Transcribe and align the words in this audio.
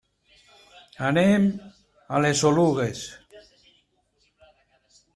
Anem 1.09 1.45
a 2.17 2.23
les 2.25 2.43
Oluges. 2.51 3.05